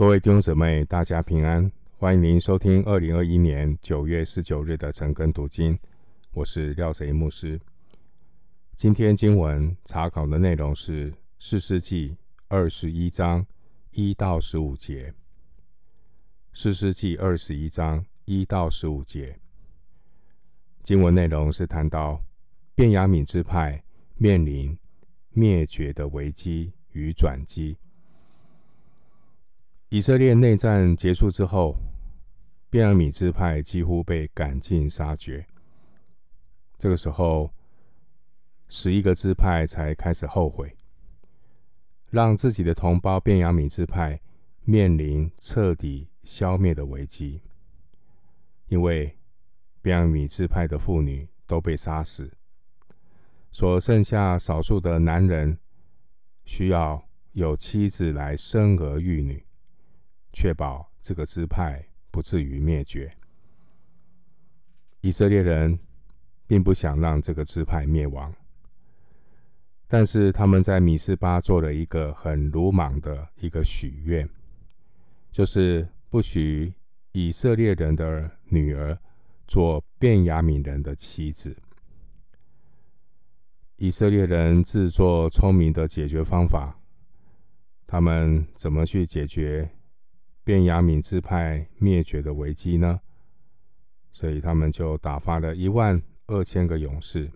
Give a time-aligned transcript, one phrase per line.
[0.00, 1.70] 各位弟兄姊妹，大家平安！
[1.98, 5.78] 欢迎您收听二零二一年九月十九日的晨更读经，
[6.32, 7.60] 我是廖泽一牧师。
[8.74, 12.16] 今天经文查考的内容是士师记
[12.48, 13.46] 二十一章
[13.90, 15.12] 一到十五节。
[16.54, 19.38] 士师记二十一章一到十五节
[20.82, 22.24] 经文内容是谈到
[22.74, 23.84] 便雅敏之派
[24.16, 24.78] 面临
[25.28, 27.76] 灭绝的危机与转机。
[29.92, 31.76] 以色列内战结束之后，
[32.70, 35.44] 便雅米支派几乎被赶尽杀绝。
[36.78, 37.52] 这个时候，
[38.68, 40.76] 十一个支派才开始后悔，
[42.08, 44.20] 让自己的同胞便雅米支派
[44.62, 47.42] 面临彻底消灭的危机。
[48.68, 49.18] 因为
[49.82, 52.32] 便雅米支派的妇女都被杀死，
[53.50, 55.58] 所剩下少数的男人
[56.44, 59.44] 需要有妻子来生儿育女。
[60.32, 63.12] 确保这个支派不至于灭绝。
[65.00, 65.78] 以色列人
[66.46, 68.34] 并不想让这个支派灭亡，
[69.86, 74.28] 但是他们在米斯巴做了一个很鲁莽的一个许愿，
[75.32, 76.74] 就是不许
[77.12, 78.98] 以色列人的女儿
[79.46, 81.56] 做便雅悯人的妻子。
[83.76, 86.78] 以色列人自作聪明的解决方法，
[87.86, 89.70] 他们怎么去解决？
[90.42, 93.00] 便雅悯支派灭绝的危机呢？
[94.10, 97.30] 所以他们就打发了一万二千个勇士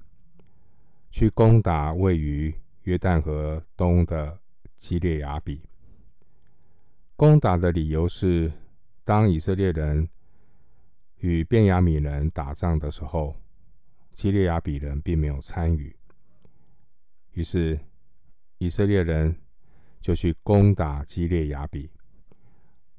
[1.11, 2.53] 去攻打位于
[2.83, 4.41] 约旦河东的
[4.77, 5.63] 基列雅比。
[7.15, 8.53] 攻打的理由是，
[9.05, 10.09] 当以色列人
[11.19, 13.37] 与便雅悯人打仗的时候，
[14.13, 15.95] 基列雅比人并没有参与。
[17.33, 17.79] 于是
[18.59, 19.37] 以色列人
[20.01, 21.89] 就去攻打基列雅比。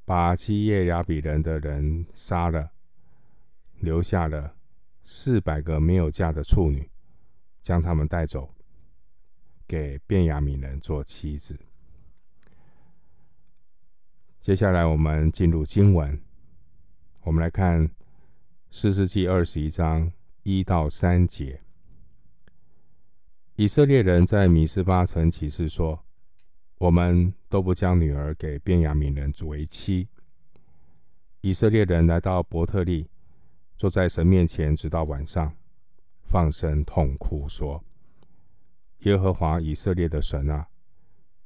[0.06, 2.70] 把基业雅比人的人杀了，
[3.80, 4.56] 留下了
[5.02, 6.88] 四百个没有嫁的处女，
[7.64, 8.54] 将他们带走，
[9.68, 11.60] 给便雅悯人做妻子。
[14.40, 16.22] 接下来我们进入经文，
[17.24, 17.90] 我们来看
[18.70, 20.12] 四世纪二十一章
[20.44, 21.62] 一到三节。
[23.56, 26.05] 以色列人在米斯巴城起誓说。
[26.78, 30.08] 我们都不将女儿给便雅悯人为妻。
[31.42, 33.08] 以色列人来到伯特利，
[33.78, 35.56] 坐在神面前，直到晚上，
[36.24, 37.84] 放声痛哭，说
[39.06, 40.68] ：“耶和华以色列的神啊，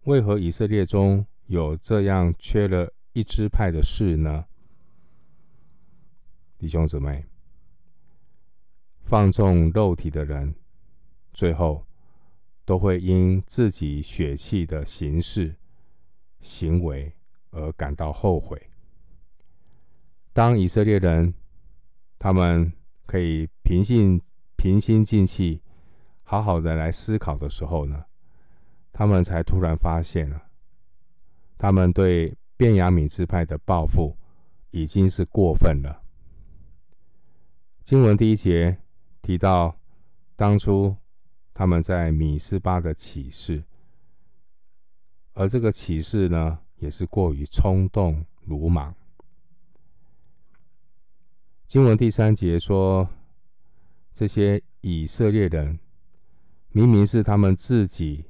[0.06, 4.46] 为何以色列中有这样缺了一支派的事呢？”
[6.57, 7.25] 弟兄姊妹，
[9.03, 10.56] 放纵肉体的人，
[11.34, 11.88] 最后。
[12.69, 15.56] 都会因自己血气的行事、
[16.40, 17.12] 行为
[17.50, 18.62] 而感到后悔。
[20.34, 21.34] 当以色列人
[22.19, 22.72] 他们
[23.08, 24.22] 可以平静、
[24.56, 25.63] 平心静气、
[26.22, 28.06] 好好的来思考的时候呢，
[28.94, 30.40] 他们才突然发现了，
[31.58, 34.16] 他们对便雅悯支派的报复
[34.69, 36.03] 已经是过分了。
[37.84, 38.78] 经文第一节
[39.24, 39.75] 提到，
[40.35, 40.96] 当初。
[41.59, 43.62] 他们在米斯巴的启示，
[45.34, 48.96] 而这个启示呢，也是过于冲动、鲁莽。
[51.68, 53.09] 经文第三节说，
[54.14, 55.78] 这些以色列人
[56.70, 58.24] 明明是他们自己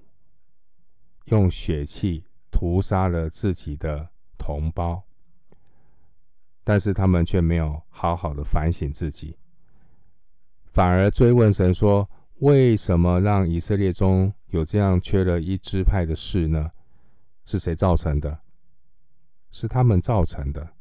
[1.25, 4.09] 用血气屠杀了自己的
[4.39, 5.03] 同胞，
[6.63, 9.37] 但是他们却没有好好的反省自己，
[10.65, 12.09] 反而追问神说。
[12.39, 16.71] 为什么让以色列中有这样缺了一支派的事呢？
[17.43, 18.39] 是谁造成的？
[19.51, 20.75] 是他们造成的。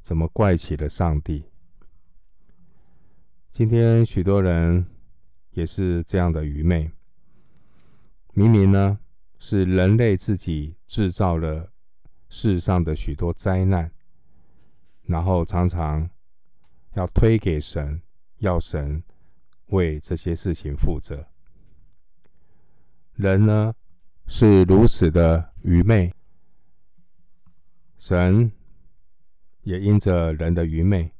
[0.00, 1.44] 怎么怪起了上帝？
[3.50, 4.86] 今天许多人
[5.50, 6.90] 也是这样的愚昧。
[8.32, 8.98] 明明呢，
[9.38, 11.70] 是人类自己制造了
[12.30, 13.92] 世上的许多灾难，
[15.02, 16.08] 然后常常
[16.94, 18.00] 要推给神，
[18.38, 19.02] 要神。
[19.72, 21.26] 为这些事情负责，
[23.14, 23.74] 人呢，
[24.26, 26.12] 是如此的愚昧，
[27.96, 28.52] 神
[29.62, 31.10] 也因着人的愚昧，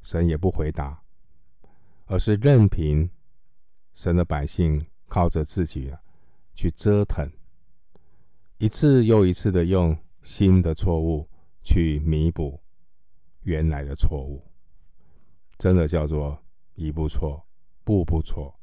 [0.00, 1.02] 神也不回答，
[2.06, 3.08] 而是任凭
[3.92, 5.92] 神的百姓靠着自己
[6.54, 7.30] 去折腾，
[8.56, 11.28] 一次又一次的用新的错误
[11.62, 12.58] 去弥补
[13.42, 14.42] 原来的错误，
[15.58, 16.42] 真的叫做
[16.74, 17.44] 一步错。
[17.88, 18.54] 步步错。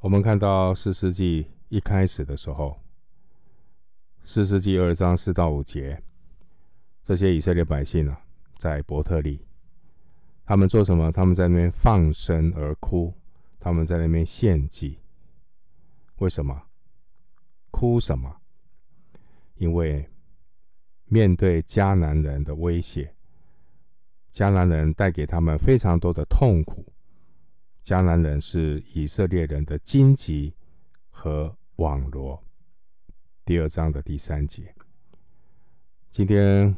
[0.00, 2.80] 我们看到四世纪一开始的时候，
[4.24, 6.02] 四世纪二章四到五节，
[7.04, 8.20] 这些以色列百姓啊，
[8.58, 9.46] 在伯特利，
[10.44, 11.12] 他们做什么？
[11.12, 13.14] 他们在那边放声而哭，
[13.60, 14.98] 他们在那边献祭。
[16.16, 16.64] 为什么？
[17.70, 18.38] 哭什么？
[19.54, 20.10] 因为
[21.04, 23.14] 面对迦南人的威胁，
[24.32, 26.84] 迦南人带给他们非常多的痛苦。
[27.84, 30.54] 迦南人是以色列人的荆棘
[31.10, 32.42] 和网罗。
[33.44, 34.74] 第二章的第三节。
[36.08, 36.74] 今天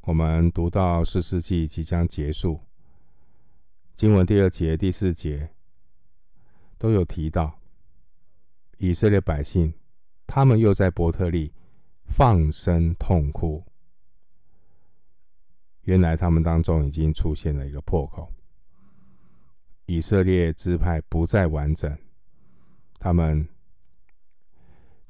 [0.00, 2.58] 我们读到四世纪即将结束，
[3.94, 5.48] 经文第二节、第四节
[6.78, 7.60] 都有提到
[8.78, 9.72] 以色列百姓，
[10.26, 11.52] 他们又在伯特利
[12.06, 13.64] 放声痛哭。
[15.82, 18.32] 原来他们当中已经出现了一个破口。
[19.86, 21.96] 以色列支派不再完整，
[22.98, 23.46] 他们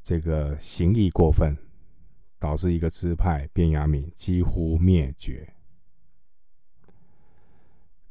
[0.03, 1.57] 这个行义过分，
[2.39, 5.55] 导致一个支派便雅悯几乎灭绝。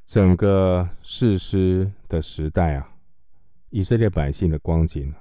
[0.05, 2.95] 整个士师的时代啊，
[3.69, 5.13] 以色列百姓的光景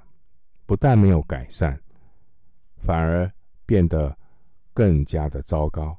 [0.65, 1.79] 不但没有改善，
[2.77, 3.29] 反而
[3.65, 4.17] 变得
[4.73, 5.97] 更加的糟糕。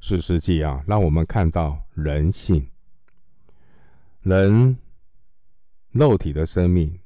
[0.00, 2.70] 士师记啊，让我们看到人性。
[4.22, 4.76] 人
[5.92, 7.00] 肉体的生命，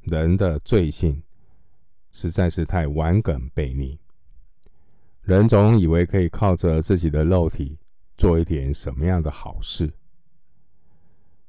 [0.00, 1.22] 人的罪性
[2.12, 3.98] 实在是太顽梗悖逆。
[5.22, 7.78] 人总以为可以靠着自己的肉体
[8.16, 9.92] 做一点什么样的好事，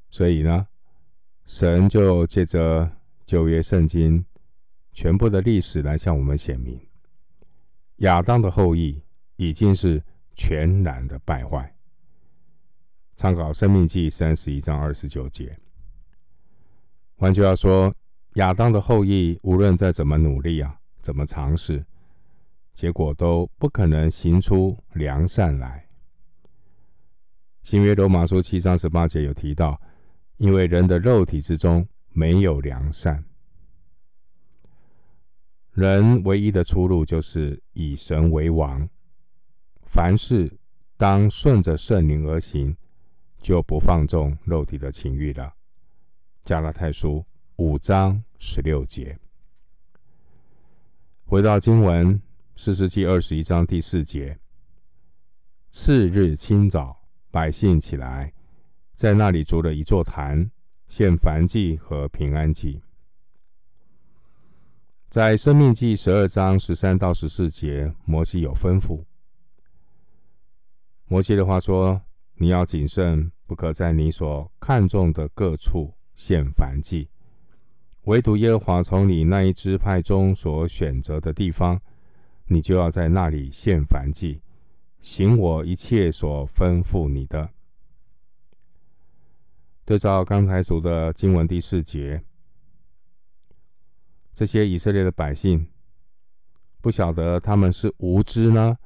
[0.09, 0.67] 所以呢，
[1.45, 2.91] 神就借着
[3.25, 4.23] 旧约圣经
[4.91, 6.79] 全部的历史来向我们显明，
[7.97, 9.01] 亚当的后裔
[9.37, 10.03] 已经是
[10.35, 11.73] 全然的败坏。
[13.21, 15.55] 参考《生命记》三十一章二十九节。
[17.17, 17.93] 换句话说，
[18.33, 21.85] 亚当的后裔无论再怎么努力啊，怎么尝试，
[22.73, 25.87] 结果都不可能行出良善来。
[27.61, 29.79] 新约罗马书七章十八节有提到，
[30.37, 33.23] 因为人的肉体之中没有良善，
[35.73, 38.89] 人唯一的出路就是以神为王，
[39.83, 40.51] 凡事
[40.97, 42.75] 当顺着圣灵而行。
[43.41, 45.51] 就不放纵肉体的情欲了。
[46.45, 49.17] 加拉太书五章十六节。
[51.25, 52.21] 回到经文，
[52.55, 54.37] 士师记二十一章第四节。
[55.71, 58.31] 次日清早，百姓起来，
[58.93, 60.51] 在那里筑了一座坛，
[60.87, 62.81] 献燔祭和平安祭。
[65.09, 69.03] 在生命记十二章十三到十四节，摩西有吩咐。
[71.07, 72.01] 摩西的话说。
[72.41, 77.07] 你要谨慎，不可在你所看中的各处献燔祭，
[78.05, 81.79] 唯独耶和华从你那一支派中所选择的地方，
[82.47, 84.41] 你就要在那里献燔祭，
[84.99, 87.47] 行我一切所吩咐你的。
[89.85, 92.23] 对照刚才读的经文第四节，
[94.33, 95.67] 这些以色列的百姓，
[96.81, 98.79] 不晓得他们是无知呢，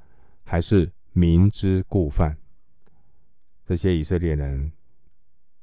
[0.44, 2.38] 还是明知故犯。
[3.66, 4.72] 这些以色列人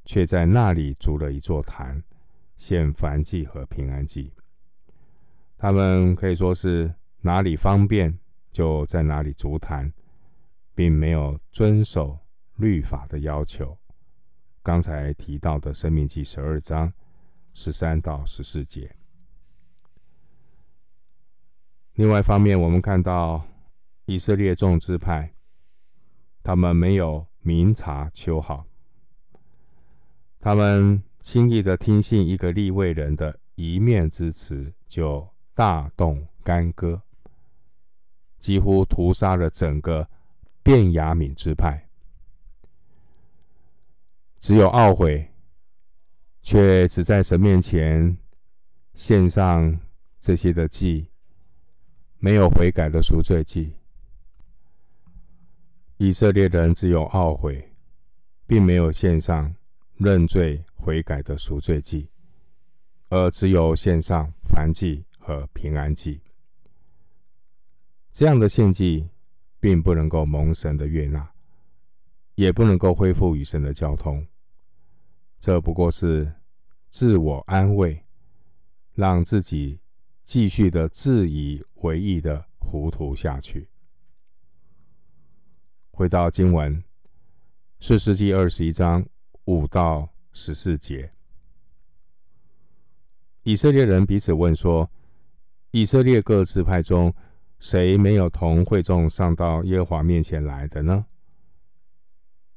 [0.04, 2.02] 却在那里筑了一座坛，
[2.56, 4.32] 献燔祭和平安祭。
[5.56, 8.18] 他们可以说是哪里方便
[8.50, 9.92] 就在哪里筑坛，
[10.74, 12.18] 并没有遵守
[12.56, 13.78] 律法的要求。
[14.64, 16.92] 刚才提到的《申命记》十二章
[17.54, 18.92] 十三到十四节。
[21.94, 23.46] 另外一方面，我们看到
[24.06, 25.32] 以色列众支派，
[26.42, 27.24] 他们没有。
[27.42, 28.64] 明察秋毫，
[30.38, 37.02] 他们轻易的听信一个立位人的一面之词，就大动干戈，
[38.38, 40.08] 几乎屠杀了整个
[40.62, 41.88] 便雅敏之派。
[44.38, 45.32] 只有懊悔，
[46.42, 48.16] 却只在神面前
[48.94, 49.80] 献上
[50.20, 51.08] 这些的祭，
[52.18, 53.76] 没有悔改的赎罪祭。
[56.04, 57.72] 以色列人只有懊悔，
[58.44, 59.54] 并没有献上
[59.94, 62.08] 认罪悔改的赎罪祭，
[63.08, 66.20] 而只有献上燔祭和平安祭。
[68.10, 69.08] 这样的献祭
[69.60, 71.30] 并不能够蒙神的悦纳，
[72.34, 74.26] 也不能够恢复与神的交通。
[75.38, 76.34] 这不过是
[76.90, 78.04] 自我安慰，
[78.94, 79.78] 让自己
[80.24, 83.68] 继续的自以为意的糊涂下去。
[86.02, 86.82] 回到经文，
[87.78, 89.06] 四世纪二十一章
[89.44, 91.12] 五到十四节，
[93.44, 94.90] 以色列人彼此问说
[95.70, 97.14] ：“以色列各支派中，
[97.60, 101.06] 谁没有同会众上到耶和华面前来的呢？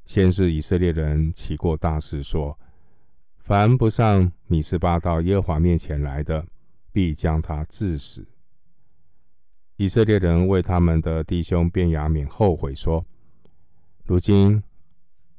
[0.06, 2.58] 先是以色列人起过大事说：
[3.38, 6.44] 凡不上米斯巴到耶和华面前来的，
[6.92, 8.26] 必将他治死。
[9.76, 13.06] 以色列人为他们的弟兄便雅悯后悔说：
[14.06, 14.62] 如今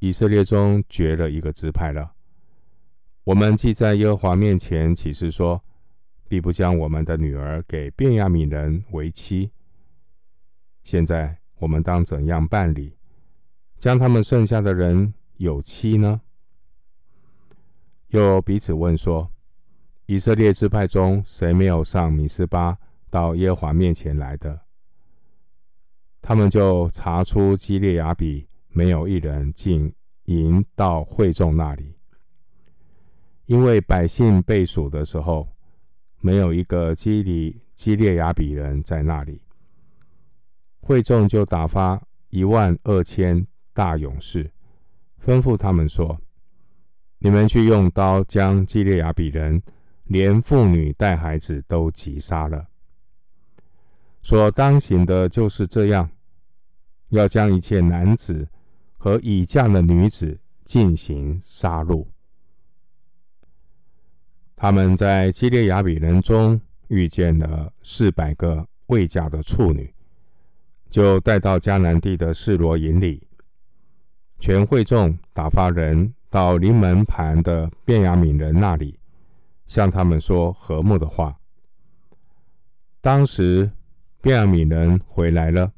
[0.01, 2.13] 以色列中绝了一个支派了。
[3.23, 5.63] 我们既在耶和华面前起誓说，
[6.27, 9.53] 必不将我们的女儿给便雅悯人为妻。
[10.83, 12.97] 现在我们当怎样办理，
[13.79, 16.21] 将他们剩下的人有妻呢？
[18.09, 19.31] 又彼此问说：
[20.07, 22.77] 以色列支派中谁没有上米斯巴
[23.11, 24.61] 到耶和华面前来的？
[26.21, 29.91] 他们就查出基列雅比没有一人进
[30.27, 31.95] 营到会众那里。
[33.47, 35.49] 因为百姓被数的时候，
[36.21, 39.41] 没有一个基里基列雅比人在那里，
[40.81, 44.51] 会众就打发一万二千大勇士，
[45.25, 46.21] 吩咐他们说
[47.19, 49.63] ：“你们去用刀将基列雅比人，
[50.05, 52.67] 连妇女带孩子都击杀了。
[54.21, 56.11] 所当行的就是这样，
[57.09, 58.47] 要将一切男子
[59.07, 62.05] 和已嫁的女子进行杀戮。”
[64.57, 69.95] 他们在基列雅比人中遇见了四百个未嫁的处女，
[70.91, 73.25] 就带到迦南地的示罗营里。
[74.41, 78.99] 全会众打发人到临门盘的便雅悯人那里，
[79.67, 81.39] 向他们说和睦的话。
[83.01, 83.71] 当时
[84.21, 85.73] 便雅悯人回来了，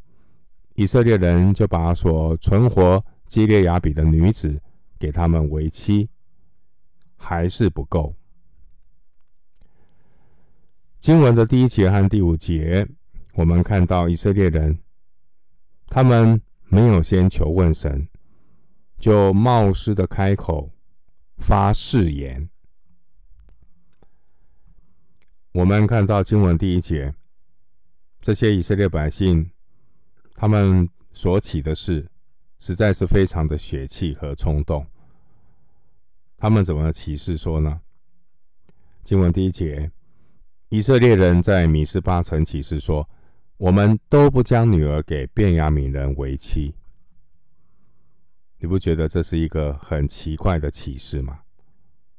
[0.76, 4.60] 以色列人就把所存活基列雅比的女子
[4.98, 6.08] 给他们为妻，
[7.16, 8.16] 还是不够。
[10.98, 12.88] 经文的第一节和第五节，
[13.34, 14.80] 我们看到以色列人，
[15.86, 18.08] 他们没有先求问神，
[18.98, 20.72] 就冒失的开口
[21.36, 22.48] 发誓言。
[25.52, 27.14] 我们看到经文第一节，
[28.20, 29.50] 这些以色列百姓，
[30.34, 32.08] 他们所起的誓，
[32.58, 34.86] 实在是非常的血气和冲动。
[36.36, 37.80] 他们怎么起誓说呢？
[39.02, 39.90] 经文第一节。
[40.70, 43.08] 以色列人在米斯巴城起誓说
[43.56, 46.74] ：“我们都不将女儿给便雅悯人为妻。”
[48.60, 51.40] 你不觉得这是一个很奇怪的起誓吗？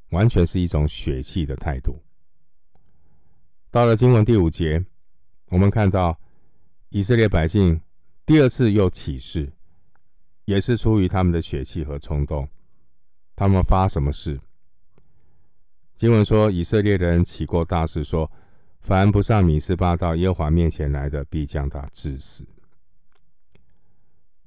[0.10, 2.02] 完全是一种血气的态度。
[3.70, 4.84] 到了经文第五节，
[5.50, 6.20] 我们看到
[6.90, 7.80] 以色列百姓
[8.26, 9.54] 第二次又起誓，
[10.50, 12.50] 也是出于他们的血气和冲动。
[13.36, 14.42] 他们发什么誓？
[15.96, 18.32] 经文说，以色列人起过大誓，说
[18.82, 22.48] ：“凡不上米斯巴到耶和华面前来的，必将他治死。”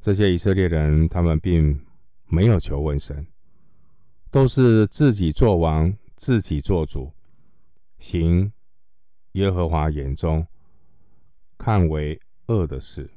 [0.02, 1.80] 这些以色列人，他们并
[2.26, 3.24] 没有求问神，
[4.28, 7.12] 都是自己做王，自己做主，
[8.00, 8.52] 行
[9.32, 10.44] 耶和华眼中
[11.56, 13.08] 看为恶的事。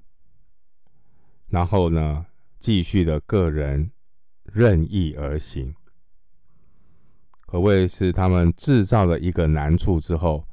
[1.49, 2.25] 然后呢，
[2.65, 3.91] 继续的个人
[4.41, 5.71] 任意而行。
[7.41, 10.43] 可谓是他们制造了一个难处之后，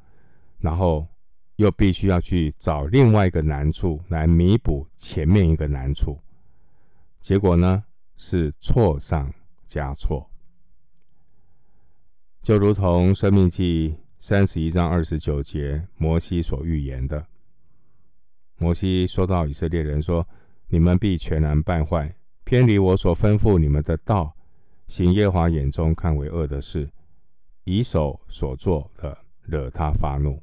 [0.59, 1.07] 然后
[1.55, 6.19] 又必须要去找另外一个难处来弥补前面一个难处，
[7.19, 7.83] 结果呢，
[8.15, 9.33] 是错上
[9.65, 10.29] 加错，
[12.43, 13.89] 就如同《生命记》
[14.19, 17.25] 三十一章二十九节摩西所预言的。
[18.57, 20.25] 摩西说到以色列人说
[20.73, 24.35] ：“你们必全然败坏，偏离我所吩咐你们的道。”
[24.87, 26.89] 行耶和华眼中看为恶的事，
[27.63, 30.41] 以手所做的惹他发怒。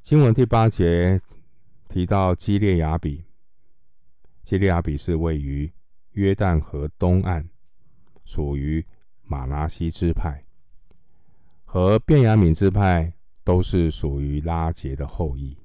[0.00, 1.20] 经文第八节
[1.88, 3.24] 提到基列雅比，
[4.42, 5.70] 基列雅比是位于
[6.12, 7.46] 约旦河东岸，
[8.24, 8.84] 属于
[9.22, 10.44] 玛拿西支派，
[11.64, 13.12] 和便雅悯支派
[13.44, 15.56] 都是属于拉结的后裔。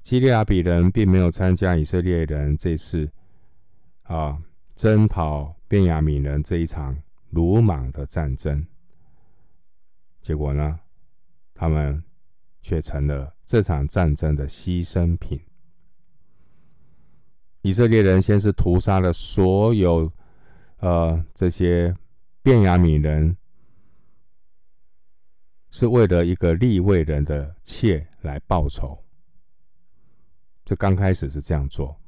[0.00, 3.10] 基利亚比人并没有参加以色列人这次
[4.02, 4.38] 啊。
[4.74, 6.96] 征讨便雅悯人这一场
[7.30, 8.64] 鲁莽的战争，
[10.22, 10.78] 结果呢，
[11.52, 12.00] 他们
[12.62, 15.40] 却成了这场战争的牺牲品。
[17.62, 20.08] 以色列人先是屠杀了所有
[20.76, 21.92] 呃这些
[22.40, 23.36] 便雅悯人，
[25.70, 28.96] 是为了一个利未人的妾来报仇。
[30.68, 31.98] 这刚开始是这样做，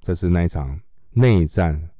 [0.00, 0.80] 这是那一场。
[1.10, 1.90] 内战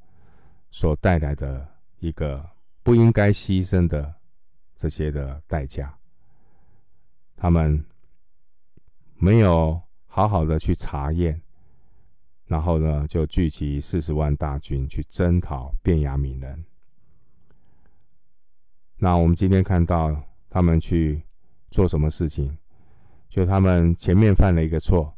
[0.70, 2.48] 所带来的一个
[2.84, 4.14] 不应该牺牲的
[4.76, 5.92] 这些的代价，
[7.34, 7.84] 他们
[9.16, 11.42] 没有好好的去查验，
[12.46, 16.64] 然后呢，就聚集四十万大军去征讨便雅悯人。
[18.98, 20.16] 那我们今天看到
[20.48, 21.20] 他们去
[21.72, 22.56] 做什么事情？
[23.28, 25.12] 就他们前面犯了一个错，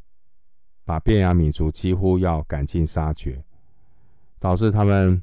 [0.85, 3.43] 把便雅悯族几乎要赶尽杀绝，
[4.39, 5.21] 导致他们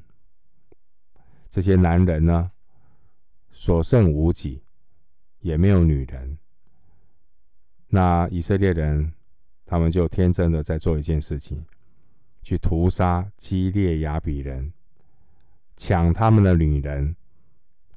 [1.49, 2.51] 这些男人呢，
[3.51, 4.61] 所剩无几，
[5.39, 6.37] 也没有女人。
[7.87, 9.13] 那以色列人，
[9.65, 11.63] 他们就天真的在做一件事情，
[12.41, 14.73] 去屠杀基列雅比人，
[15.77, 17.15] 抢他们的女人，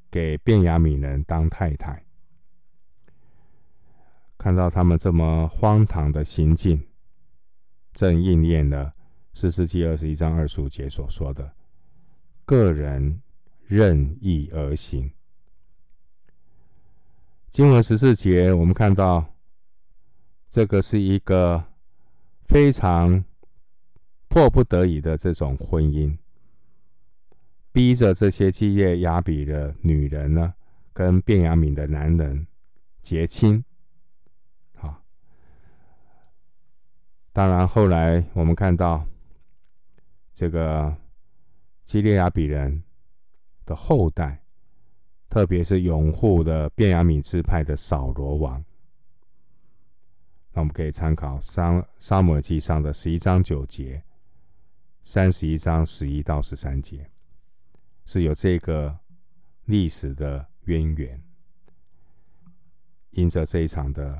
[0.09, 2.01] 给便雅悯人当太太。
[4.37, 6.81] 看到他们这么荒唐的行径，
[7.97, 8.93] 正应验了
[9.33, 11.51] 士师记二十一章二十五节所说的
[12.45, 13.21] ：“个人
[13.65, 15.11] 任意而行。”
[17.49, 19.25] 经文十四节，我们看到。
[20.49, 21.61] 这个是一个
[22.45, 23.23] 非常
[24.29, 26.17] 迫不得已的这种婚姻，
[27.73, 30.53] 逼着这些基业雅比的女人呢，
[30.93, 32.47] 跟便雅悯的男人
[33.01, 33.61] 结亲。
[34.73, 35.03] 好，
[37.37, 39.05] 当然后来我们看到
[40.33, 40.97] 这个
[41.83, 42.81] 基列亚比人
[43.63, 44.41] 的后代，
[45.29, 48.65] 特别是拥护的便雅悯支派的扫罗王。
[50.51, 54.01] 那我们可以参考《撒撒母耳记上》的十一章九节，
[55.03, 57.07] 三十一章十一到十三节，
[58.05, 58.97] 是有这个
[59.65, 61.21] 历史的渊源。
[63.11, 64.19] 因着这一场的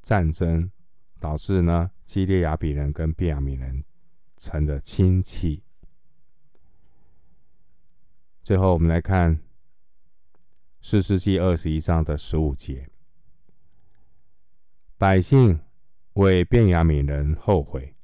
[0.00, 0.68] 战争，
[1.20, 3.82] 导致呢基列亚比人跟便雅悯人
[4.36, 5.62] 成了亲戚。
[8.42, 9.34] 最后，我们来看
[10.82, 12.86] 《四世纪》二十一章的十五节。
[14.98, 15.58] 百姓
[16.12, 17.94] 为便雅悯人后悔，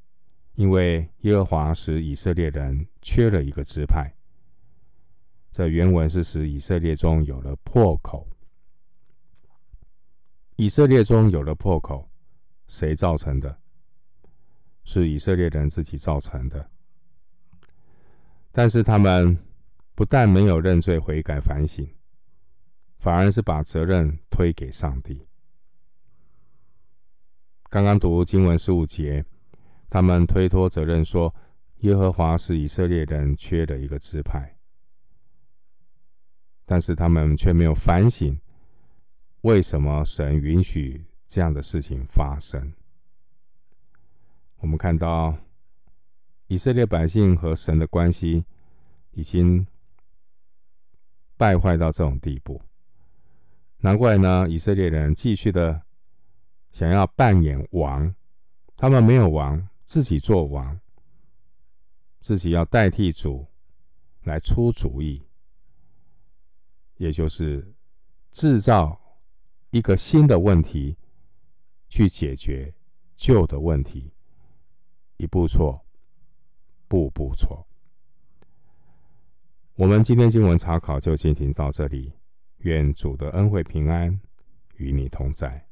[0.55, 4.11] 因为耶和华使以色列人缺了一个支派。
[5.53, 8.27] 这原文是使以色列中有了破口。
[10.57, 12.09] 以色列中有了破口，
[12.69, 13.61] 谁造成的？
[14.91, 16.71] 是以色列人自己造成的。
[18.51, 19.39] 但是他们
[19.95, 21.87] 不但没有认罪悔改反省，
[22.97, 25.27] 反而是把责任推给上帝。
[27.69, 29.23] 刚刚读经文十五节，
[29.91, 31.35] 他们推脱责任说，
[31.81, 34.57] 耶和华是以色列人缺的一个支派，
[36.65, 38.41] 但是他们却没有反省，
[39.43, 42.73] 为什么神允许这样的事情发生？
[44.59, 45.37] 我们看到
[46.47, 48.45] 以色列百姓和神的关系
[49.13, 49.67] 已经
[51.37, 52.61] 败坏到这种地步，
[53.79, 55.83] 难怪呢，以色列人继续的。
[56.71, 58.15] 想要扮演王，
[58.77, 60.79] 他们没有王，自己做王，
[62.21, 63.47] 自己要代替主
[64.25, 65.27] 来出主意，
[66.99, 67.75] 也就是
[68.31, 69.01] 制造
[69.71, 70.95] 一个新的问题
[71.89, 72.73] 去解决
[73.17, 74.13] 旧的问题，
[75.19, 75.85] 一步错，
[76.89, 77.67] 步步错。
[79.75, 82.13] 我们今天经文查考就进行到这里，
[82.59, 84.21] 愿主的恩惠平安
[84.77, 85.68] 与你同在。